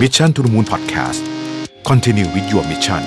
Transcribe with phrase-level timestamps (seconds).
[0.00, 1.20] Mission to the Moon Podcast
[1.90, 3.02] Continue with your mission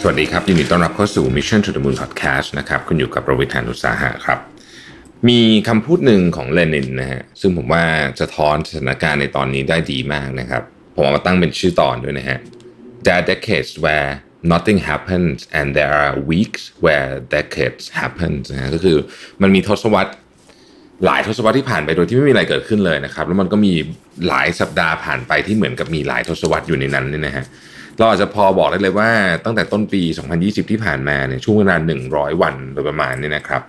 [0.00, 4.38] สวัสดีครับ ยินดีต้อนรับเข้าสู่ Mission to the Moon Podcast นะครับ คุณอยู่กับประวิทยานุสาหะครับ
[5.28, 7.84] มีคำพูดหนึ่งของเลนินนะฮะ ซึ่งผมว่า
[8.18, 10.62] จะท้อนสถานการณ์ในตอนนี้ได้ดีมากนะครับ
[10.94, 12.38] ผมเอามาตั้งเป็นชื่อตอนด้วยนะฮะ
[13.04, 14.08] There are decades where
[14.52, 18.98] nothing happens and there are weeks where decades happens นะฮะก็คือ
[19.42, 20.12] มันมีทศวรรษ
[21.04, 23.72] หลายทศวรรษที่ผ่านไปโดยที่ไม่มีอะไรเกิดขึ้นเลยนะครับ แล้วมันก็มี
[24.28, 27.44] หลายสัปดาห์ผ่านไปที่เหมือนกับมีหลายทศวรรษอยู่ในนั้นเนี่ยนะฮะ
[27.98, 29.10] เราอาจจะพอบอกได้เลยว่า
[29.44, 30.02] ตั้งแต่ต้นปี
[30.36, 31.76] 2020 ที่ผ่านมาเนี่ยช่วงเวลา
[32.08, 33.62] 100 วันโดยประมาณเนี่ยนะครับ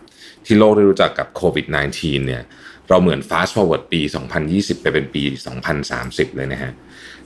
[0.46, 1.66] ที่โลกได้รู้จักกับโควิด
[1.98, 2.42] -19 เนี่ย
[2.90, 4.02] เราเหมือน fast forward ปี
[4.42, 5.24] 2020 ไปเป็นปี
[5.80, 6.72] 2030 เลยนะฮะ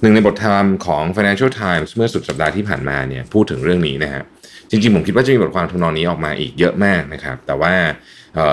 [0.02, 4.21] หนึ่งในบทความของ Financial Times เมื่อสุดสัปดาห์ที่ผ่านมาเนี่ยพูดถึงเรื่องนี้นะฮะ
[4.70, 7.73] จริงๆ ผมคิดว่าจะมีบทความทำนองนี้ออกมาอีกเยอะมากนะครับ แต่ว่า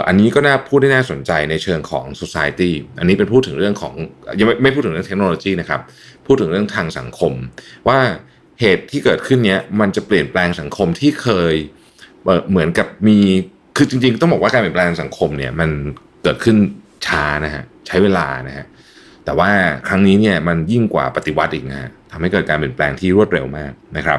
[0.08, 3.94] อันนี้ก็น่าพูดได้น่าสนใจในเชิงของ society อันนี้เป็นพูดถึงเรื่องของ
[4.38, 5.80] ยังไม่ไม่พูดถึงเรื่องเทคโนโลยีนะครับ
[6.26, 7.32] พูดถึงเรื่องทางสังคม
[7.88, 7.98] ว่า
[8.60, 11.54] เหตุที่เกิดขึ้นเนี้ยมันจะเปลี่ยนแปลงสังคมที่เคย
[12.50, 13.18] เหมือนกับมี
[13.76, 15.70] คือจริงๆ ต้องบอกว่าการเปลี่ยนแปลงสังคมเนี่ยมัน
[16.24, 16.56] เกิดขึ้น
[17.06, 18.66] ช้านะฮะใช้เวลานะฮะ
[19.24, 19.50] แต่ว่า
[19.88, 24.18] ครั้งนี้เนี่ยมันยิ่งกว่าปฏิวัติอีกนะฮะทำให้เกิดการเปลี่ยนแปลงที่รวดเร็วมากนะครับ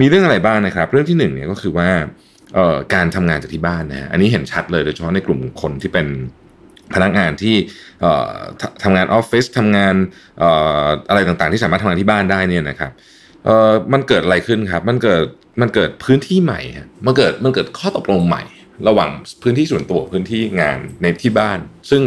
[0.00, 1.88] มีเรื่องอะไรบ้างนะครับ เรื่องที่หนึ่งเนี่ยก็คือว่า
[2.94, 6.06] การทำงานจากที่บ้านนะฮะอันนี้เห็นชัดเลยโดยเฉพาะในกลุ่มคนที่เป็น
[6.94, 7.54] พนักงานที่
[8.82, 9.94] ทำงานออฟฟิศทำงาน
[11.08, 12.90] อะไรต่างๆ ที่สามารถทำงานที่บ้านได้เนี่ยนะครับ
[13.92, 15.22] มันเกิดอะไรขึ้นครับ มันเกิด
[15.60, 16.60] มันเกิดพื้นที่ใหม่
[17.06, 18.42] มันเกิดมันเกิดข้อตกลงใหม่
[18.88, 19.10] ระหว่าง
[19.42, 21.58] พื้นที่ส่วนตัวพื้นที่งานในที่บ้าน
[21.90, 22.02] ซึ่ง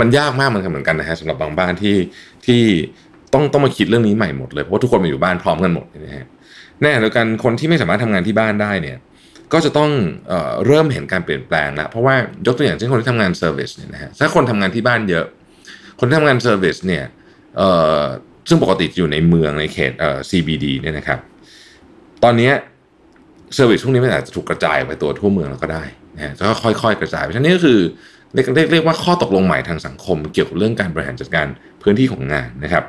[0.00, 1.96] มันยากมากมันเหมือนกันนะฮะสำหรับบางบ้านที่
[2.46, 2.62] ที่
[3.32, 6.26] ต้องต้องมาคิดเรื่องนี้ใหม่หมดเลยเพราะว่าทุกคนมาอยู่บ้านพร้อมกันหมดนะฮะ
[6.82, 8.98] แน่แล้วกันคนที่ไม่สามารถทำงานที่บ้านได้เนี่ย
[9.52, 9.90] ก็จะต้อง
[10.28, 10.32] เอ
[10.66, 12.14] เริ่มเห็นการเปลี่ยนแปลงแล้วเพราะว่า
[12.46, 15.26] ยกตัวอย่างเช่นคนที่ทำงาน service เนี่ยนะฮะถ้าคนทำงานที่บ้านเยอะ
[15.98, 17.04] คนที่ทำงาน service เนี่ย
[18.48, 21.18] ซึ่งปกติอยู่ในเมืองในเขตเออ CBD เนี่ยนะครับ
[22.24, 22.50] ตอนนี้
[23.54, 25.84] service พวกนี้มันอาจจะถูกกระจายไปตัวทั่วเมืองแล้วก็ได้
[26.16, 27.78] นะฮะก็ค่อยๆ กระจายไปฉะนั้นนี่ก็คือ
[28.34, 31.46] เรียกเรียกว่าข้อตกลงใหม่ทางสังคม เกี่ยวกับเรื่องการบริหารจัดการ
[31.82, 32.84] พื้นที่ของงานนะครับ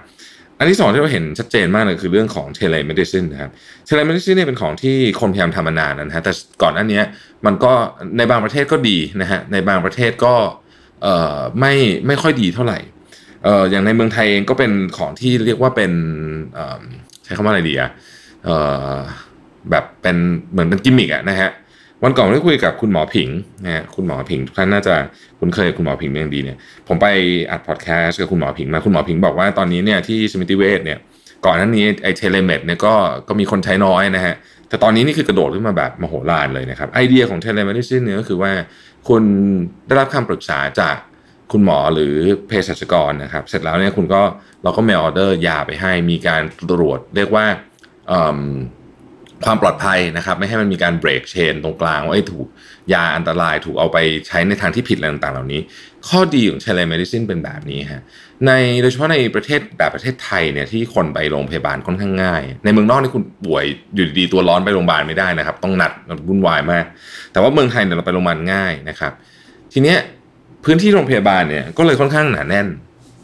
[0.58, 3.52] อันที่สองที่เราเห็นชัดเจนมากเลยคือเรื่องของ telemedicine นะครับ
[3.86, 7.02] telemedicine เนี่ยเป็นของที่คนพยายามทำมานานนะฮะแต่ก่อนหน้านี้
[7.46, 7.74] มันก็
[8.18, 10.34] ในบางประเทศก็ดีนะฮะในบางประเทศก็
[11.60, 11.74] ไม่
[12.08, 12.80] ไม่ค่อยดีเท่าไหร่
[13.46, 15.92] ออย่างในเมืองไทยเองก็เป็นของที่เรียกว่าเป็น
[17.24, 17.90] ใช้คำว่าอะไรดีอะ
[18.44, 18.56] เอ่
[18.94, 18.98] อ
[19.72, 20.18] แบบเป็น
[20.52, 21.50] เหมือนเป็นกิมมิกอะนะฮะ
[22.04, 23.30] วันก่อนได้คุยกับคุณหมอผิง
[23.66, 24.96] นะฮะคุณหมอผิงทุกท่านน่าจะ
[25.40, 27.08] คุ้นเคยคุณหมอผิงเป็นอย่างดีเนี่ยผมไป
[27.52, 31.00] อัดพอดแคสต์กับคุณหมอผิงมาคุณหมอผิงบอกว่าตอนนี้เนี่ยที่สมิติเวชเนี่ย
[31.46, 32.94] ก่อนหน้านี้ไอ telemed เนี่ยก็
[33.28, 34.36] ก็มีคนใช้น้อยนะฮะ
[34.70, 38.52] แต่ตอนนี้นี่คือกระโดดขึ้นมาแบบมโหฬารเลยนะครับไอเดียของ telemedicine เนี่ยก็คือว่า
[39.08, 39.24] คุณ
[39.88, 40.96] ได้รับคำปรึกษาจาก
[41.52, 42.16] คุณหมอหรือ
[42.48, 44.22] เภสัชกรนะครับ เสร็จแล้วเนี่ยคุณก็
[44.64, 47.46] เราก็ mail order ยาไปให้มีการตรวจเรียกว่า
[49.46, 52.48] ความปลอดภัยนะครับ ไม่ให้มันมีการ break chain ตรงกลางว่าไอ้ถูก
[52.94, 55.62] ยาอันตรายถูกเอาไปใช้ในทางที่ผิดอะไรต่างๆเหล่านี้
[56.08, 58.02] ข้อดีของ telemedicine เป็นแบบนี้ฮะ
[58.46, 63.66] ในโดยเฉพาะในประเทศแบบประเทศไทยเนี่ยที่คนไปโรงพยาบาลค่อนข้างง่าย ในเมืองนอกนี่คุณป่วย
[63.96, 65.92] อยู่ดีๆตัวร้อนไปโรงพยาบาลไม่ได้นะครับ ต้องนัด
[66.28, 66.86] วุ่นวายมาก
[67.32, 69.12] แต่ว่าเมืองไทยเนี่ยเราไปโรงพยาบาลง่ายนะครับ
[69.74, 69.98] ทีเนี้ย
[70.66, 72.68] พื้นที่โรงพยาบาลเนี่ยก็เลยค่อนข้างหนาแน่น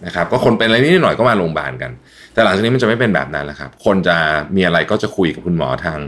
[0.05, 1.91] นะครับ ก็คนเป็นอะไรนิดหน่อยก็มาโรงพยาบาลกัน
[2.33, 4.17] แต่หลังจากนี้มันจะไม่เป็นแบบนั้นแล้วครับ คนจะ
[4.55, 5.99] มีอะไรก็จะคุยกับคุณหมอทาง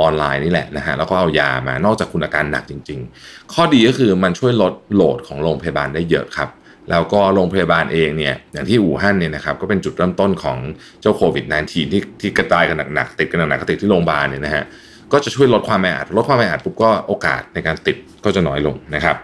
[0.00, 6.48] ออนไลน์นี่แหละนะฮะแล้วก็เอายามานอกจากคุณอาการหนักจริง ๆ ข้อดีก็คือมันช่วยลดโหลดของโรงพยาบาลได้เยอะครับ
[6.90, 10.58] แล้วก็โรงพยาบาลเองเนี่ยอย่างที่อู่ฮั่นเนี่ยนะครับก็เป็นจุดเริ่มต้นของ
[11.00, 14.64] เจ้าโควิด -19 ที่ที่กระจายกันหนักๆติดกันหนักๆก็ติดที่โรงพยาบาลเนี่ยนะฮะ
[15.12, 19.16] ก็จะช่วยลดความแออัดลดความแออัดปุ๊บก็โอกาสในการติดก็จะน้อยลงนะครับ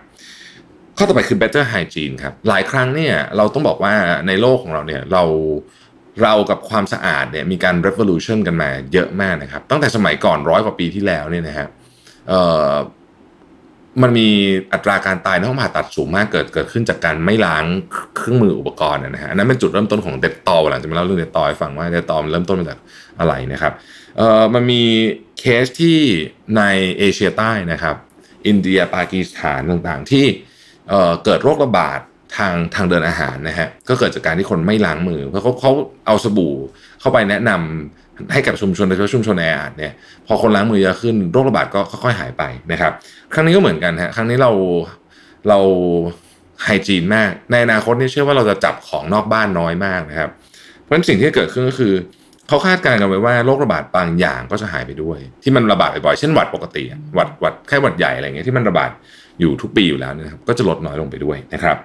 [0.96, 3.94] ข้อต่อไปคือ better hygiene ครับหลายครั้งเนี่ยเราต้องบอกว่า
[4.26, 5.24] ในโลกของเราเนี่ยเรา
[6.22, 11.68] เรากับความสะอาดเนี่ยมีการ revolution กันมาเยอะมากนะครับ ตั้งแต่สมัยก่อนร้อยกว่าปีที่แล้วเนี่ยนะฮะ
[14.02, 14.28] มันมี
[14.72, 17.64] อัตราการตายในห้องผ่าตัดสูงมากเกิดเกิดขึ้นจากการไม่ล้าง
[18.16, 22.78] เครื่องมืออุปกรณ์นะฮะอันนั้นเป็นจุดเริ่มต้นของ Dettol หลังจากมาเล่าเรื่อง Dettol ให้ฟังว่า Dettol เริ่มต้นมาจาก
[23.18, 23.72] อะไรนะครับ
[24.16, 24.82] เอ่อมันมี
[25.38, 26.00] เคสที่
[26.56, 26.62] ใน
[26.98, 27.96] เอเชียใต้นะครับ
[28.46, 30.26] อินเดียปากีสถานต่างๆ ที่
[30.88, 32.00] เอ่อเกิดโรคระบาด
[32.36, 35.72] ทางทางเดินอาหารนะฮะก็เกิดจากการที่คนไม่ล้างมือ เพราะเขาเขา
[36.06, 36.54] เอาสบู่
[37.00, 39.92] เข้าไปแนะนำให้กับชุมชนโดยเฉพาะชุมชนแออัดเนี่ย
[40.26, 42.42] พอคนล้างมือเยอะขึ้นโรคระบาดก็ค่อยๆหายไป
[42.72, 42.92] นะครับ
[43.32, 44.50] ครั้งนี้ก็เหมือนกันฮะครั้งนี้เรา
[45.48, 45.58] เรา
[46.64, 50.30] ไฮจีนมาก ในอนาคตนี่เชื่อว่าเราจะจับของนอกบ้านน้อยมากนะครับ
[50.82, 51.94] เพราะฉะนั้นสิ่งที่เกิดขึ้นก็คือ
[52.48, 56.82] เขาคาดการณ์กันไว้ว่าโรคระบาดบางอย่างก็จะหายไปด้วย ที่มันระบาดบ่อยๆเช่นหวัดปกติ
[57.14, 58.90] หวัดหวัดแค่หวัดใหญ่อะไรเงี้ยที่มันระบาด
[59.40, 61.76] อยู่ทุกปีอยู่แล้วนะครับก็จะลดน้อยลงไปด้วยนะครับ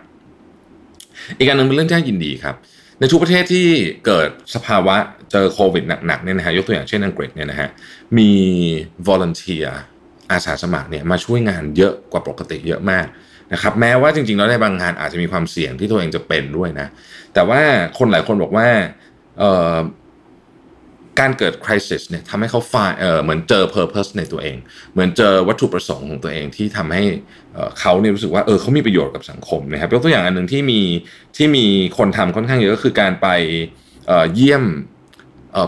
[1.37, 2.55] อีกการหนึ่งเป็นเรื่องที่น่ายินดีครับ
[2.99, 3.67] ในทุกประเทศที่
[4.05, 4.95] เกิดสภาวะ
[5.31, 7.69] เจอโควิดหนักๆเนี่ยนะฮะยกตัวอย่างเช่นอังกฤษเนี่ยนะฮะ
[8.17, 8.31] มี
[9.07, 9.67] volunteer
[10.31, 13.05] อาสาสมัครเนี่ยมาช่วยงานเยอะกว่าปกติเยอะมาก
[13.53, 16.87] นะครับแม้ว่าจริงๆแล้วในบางงานอาจจะมีความเสี่ยงที่ตัวเองจะเป็นด้วยนะ
[17.33, 17.61] แต่ว่า
[17.97, 18.67] คนหลายคนบอกว่า
[21.19, 24.57] การเกิดคริสิสเนี่ยทำให้เขาฟเออเหมือนเจอเพอร์เพสในตัวเอง
[24.93, 27.03] เหมือนเจอวัตถุประสงค์ของตัวเองที่ทำให้
[27.79, 30.81] เขาเนี่ยรู้สึกว่าเออเขามีประโยชน์กับสังคมนะครับยกตัวอย่างอันหนึ่งที่มี
[31.37, 31.65] ที่มี
[31.97, 33.27] คนทำค่อนข้างเยอะก็คือการไป
[34.35, 34.63] เยี่ยม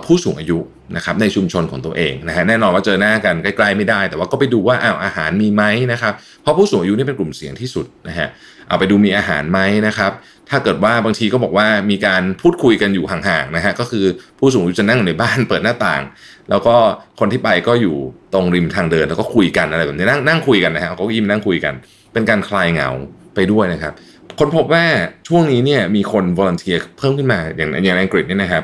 [0.05, 0.57] ผู้สูงอายุ
[0.95, 8.27] นะครับในชุมชนของตัวเองนะฮะแน่นอนว่าเจอหน้ากันใกล้ๆไม่ได้ แต่ว่าก็ไปดูว่าอ้าวอาหารมีไหมนะครับเพราะผู้สูงอายุนี่เป็นกลุ่มเสี่ยงที่สุดนะฮะ
[8.69, 10.11] เอาไปดูมีอาหารไหมนะครับ
[10.49, 14.05] ถ้าเกิดว่าบางทีก็บอกว่ามีการพูดคุยกันอยู่ห่างๆนะฮะก็คือ
[14.39, 16.01] ผู้สูงอายุจะนั่งในบ้านเปิดหน้าต่าง
[16.49, 16.75] แล้วก็
[17.19, 17.95] คนที่ไปก็อยู่
[18.33, 21.73] ตรงริมทางเดินแล้วก็คุยกันอะไรแบบนี้นั่งนั่งคุยกันนะฮะเขาก็ยิ้มนั่งคุยกัน
[22.13, 22.89] เป็นการคลายเหงา
[23.35, 23.93] ไปด้วยนะครับ
[24.39, 24.85] คนพบว่า
[25.27, 28.63] ช่วงนี้เนี่ยมีคนวอร์เนเทียเพิ่มขึ้นมาอย่างอย่างในอังกฤษเนี่ยนะครับ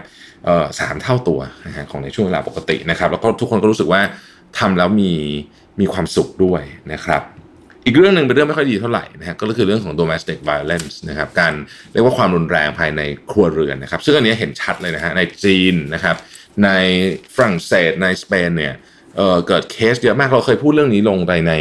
[0.79, 4.01] สามเท่าตัวนะฮะของในช่วงเวลาปกตินะครับ แล้วก็ทุกคนก็รู้สึกว่า
[4.59, 5.11] ทำแล้วมี
[5.79, 6.61] มีความสุขด้วย
[6.93, 7.21] นะครับ
[7.85, 11.53] อีกเรื่องหนึ่งเป็นเรื่องไม่ค่อยดีเท่าไหร่นะฮะก็คือเรื่องของ domestic violence นะครับการ
[11.93, 16.15] เรียกว่าความรุนแรงภายในครัวเรือนนะครับ ซึ่งอันนี้เห็นชัดเลยนะฮะในจีนนะครับ
[16.63, 16.69] ใน
[17.35, 18.73] ฝรั่งเศสในสเปนเนี่ย
[19.15, 21.53] เเกิดเคสเยอะมากเราเคยพูดเรื่องนี้ลงไปใน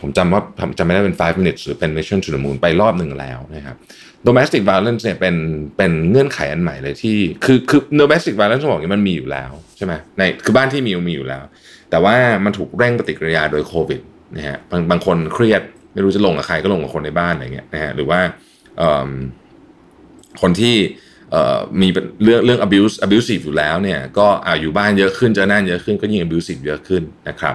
[0.00, 0.42] ผมจำว่า
[0.78, 3.76] จำไม่ได้เป็น 5 minutes หรือเป็น mission to the moon ไปรอบหนึ่งแล้วนะครับ
[4.26, 5.34] domestic violence เนี่ยเป็น
[5.76, 11.42] เป็นเงื่อนไขอันใหม่เลยที่ คือคือ domestic violence บอกว่ามันมีอยู่แล้วใช่ไหมในคือบ้านที่มีมีอยู่แล้ว
[11.90, 12.14] แต่ว่า
[12.44, 14.00] มันถูกเร่งปฏิกิริยาโดยโควิด
[14.36, 15.62] นะฮะบางบางคนเครียด
[15.94, 18.20] ไม่รู้จะลงกับใครก็ลงกับคนในบ้านอะไรเงี้ยนะฮะหรือว่า
[20.42, 20.76] คนที่
[21.80, 21.88] มี
[22.24, 27.54] เรื่องเรื่อง abuse abusive อยู่แล้วเนี่ยก็อาอยู่บ้านเยอะขึ้นเจอหน้าเยอะขึ้นก็ยิ่ง abusive เยอะขึ้นนะครับ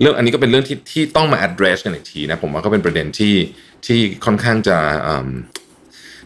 [0.00, 3.34] เรื่องอันนี้ก็เป็นเรื่องที่ที่ต้องมา address กันอีกทีนะผมว่าก็เป็นประเด็นที่
[3.86, 4.76] ที่ค่อนข้างจะ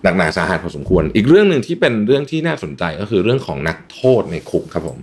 [0.02, 4.98] หนักหนาสาหัสพอสมควร อีกเรื่องหนึ่งที่เป็นเรื่องที่น่าสนใจก็คือเรื่องของนักโทษในคุกครับผม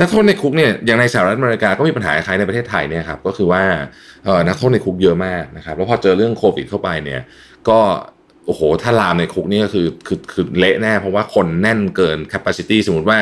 [0.00, 3.62] นักโทษในคุกเนี่ยอย่างในสหรัฐอเมริกาก็มีปัญหาคล้ายในประเทศไทยเนี่ยครับก็คือว่า
[4.48, 7.20] นักโทษในคุกเยอะมากนะครับแล้วพอเจอเรื่องโควิดเข้าไปเนี่ย
[7.68, 7.78] ก็
[8.46, 13.18] โอ้โหถ้าลามในคุกนี่ก็คือคือคือเละแน่เพราะว่าคนแน่นเกิน capacity สมมติว่า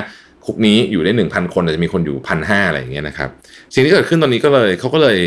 [0.47, 3.31] คุกนี้อยู่ได้หนึ่งพันคนแต่จะมีคนอยู่พันห้าอะไรอย่างเงี้ยนะครับ
[3.75, 5.19] สิ่งที่เกิดขึ้นตอนนี้ก็เลยเขาก็เลย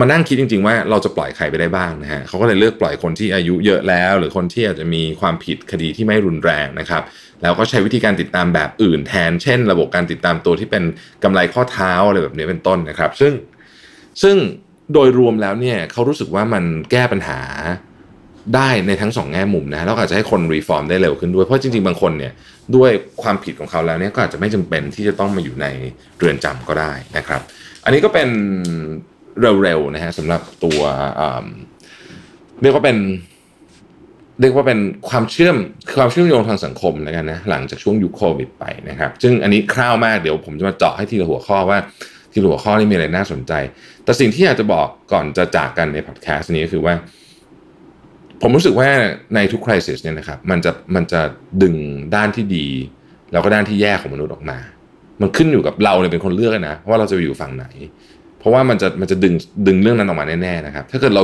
[0.00, 7.02] มานั่งคิดจริง ๆ ว่าเราจะปล่อยใครไปได้บ้างนะฮะเขาก็เลยเลือกปล่อยคนที่อายุเยอะแล้ว หรือคนที่อาจจะมีความผิดคดีที่ไม่รุนแรงนะครับ
[7.42, 10.84] แล้วก็ใช้วิธีการติดตามแบบอื่นแทน เช่น ระบบการติดตามตัวที่เป็น
[11.24, 13.32] กำไรข้อเท้าอะไรแบบนี้เป็นต้นนะครับ ซึ่ง
[14.22, 14.36] ซึ่ง
[14.92, 17.40] โดยรวมแล้วเนี่ยเขารู้สึกว่ามันแก้ปัญหา
[18.54, 22.32] ได้ในทั้งสองแง่มุมนะแล้วอาจจะให้คนรีฟอร์มได้เร็วขึ้นด้วยเพราะจริงๆ บางคนเนี่ย
[22.76, 22.90] ด้วย
[23.22, 25.66] ความผิดของเขาแล้วเนี่ยก็อาจจะไม่จำเป็นที่จะต้องมาอยู่ใน
[26.18, 27.40] เรือนจำก็ได้นะครับ
[27.84, 28.28] อันนี้ก็เป็น
[29.40, 30.80] เร็วๆนะฮะสำหรับตัว
[32.62, 32.98] เรียกว่าเป็น
[34.40, 35.56] เรียกว่าเป็นความเชื่อม
[35.98, 41.78] ความเชื่อมโยงทางสังคมแล้วกันนะหลังจากช่วงยุคโควิดไปนะครับ ซึ่งอันนี้คร่าวมากเดี๋ยวผมจะมาเจาะให้ทีละหัวข้อว่า
[42.32, 43.52] ทีละหัวข้อนี้มีอะไรน่าสนใจ
[44.04, 46.94] แต่สิ่งที่อยากจะบอกก่อนจะจากกันในพอดแคสต์นี้ก็คือว่า
[48.42, 48.88] ผมรู้สึกว่า
[49.34, 51.20] ในทุกคริสิสเนี่ยนะครับมันจะมันจะ
[51.62, 51.74] ดึง
[52.14, 52.66] ด้านที่ดี
[53.32, 54.58] แล้วก็ด้านที่แย่ของมนุษย์ออกมา
[55.20, 57.66] มันขึ้นอยู่กับเราเนี่ยเป็นคนเลือกนะว่าเราจะอยู่ฝั่งไหน
[58.38, 59.34] เพราะว่ามันจะมันจะดึง
[59.66, 61.22] ดึงเรื่องนั้นออกมาแน่ๆนะครับ ถ้าเกิดเรา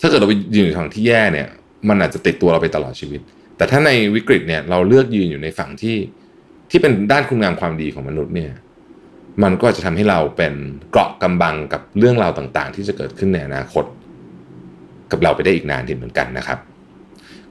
[0.00, 1.48] ถ้าเกิดเราไปยืนอยู่ฝั่งที่แย่เนี่ย
[1.88, 3.20] มันอาจจะติดตัวเราไปตลอดชีวิต
[3.56, 5.96] แต่ถ้าในวิกฤตเนี่ยเราเลือกยืนอยู่ในฝั่งที่
[6.70, 8.52] ที่เป็นด้านคุณงามความดีของมนุษย์เนี่ย
[9.42, 10.54] มันก็จะทำให้เราเป็น
[10.90, 13.84] เกราะกำบังกับเรื่องราวต่างๆ ที่จะเกิดขึ้นในอนาคต
[15.12, 16.58] กับเราไปได้อีกนานทีเหมือนกันนะครับ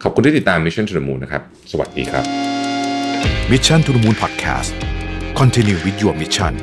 [0.04, 2.24] ขอบคุณที่ติดตาม Mission to the Moon นะครับ สวัสดีครับ
[3.51, 4.74] Mission to the Moon Podcast
[5.39, 6.54] Continue with your mission